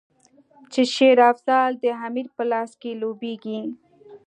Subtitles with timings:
[0.71, 3.61] چې شېر افضل د امیر په لاس کې لوبیږي.